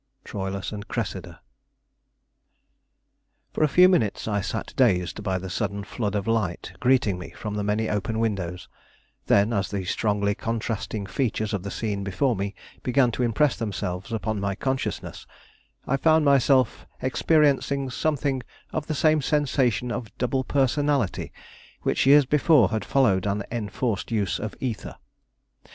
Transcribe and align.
Troilus 0.23 0.71
and 0.71 0.87
Cressida. 0.87 1.41
For 3.53 3.63
a 3.63 3.67
few 3.67 3.87
minutes 3.87 4.27
I 4.27 4.41
sat 4.41 4.73
dazed 4.75 5.21
by 5.21 5.37
the 5.37 5.47
sudden 5.47 5.83
flood 5.83 6.15
of 6.15 6.25
light 6.25 6.73
greeting 6.79 7.19
me 7.19 7.29
from 7.33 7.53
the 7.53 7.63
many 7.63 7.87
open 7.87 8.17
windows; 8.17 8.67
then, 9.27 9.53
as 9.53 9.69
the 9.69 9.85
strongly 9.85 10.33
contrasting 10.33 11.05
features 11.05 11.53
of 11.53 11.61
the 11.61 11.69
scene 11.69 12.03
before 12.03 12.35
me 12.35 12.55
began 12.81 13.11
to 13.11 13.21
impress 13.21 13.55
themselves 13.55 14.11
upon 14.11 14.39
my 14.39 14.55
consciousness, 14.55 15.27
I 15.85 15.97
found 15.97 16.25
myself 16.25 16.87
experiencing 17.03 17.91
something 17.91 18.41
of 18.73 18.87
the 18.87 18.95
same 18.95 19.21
sensation 19.21 19.91
of 19.91 20.17
double 20.17 20.43
personality 20.43 21.31
which 21.83 22.07
years 22.07 22.25
before 22.25 22.69
had 22.69 22.83
followed 22.83 23.27
an 23.27 23.43
enforced 23.51 24.09
use 24.09 24.39
of 24.39 24.55
ether. 24.59 24.95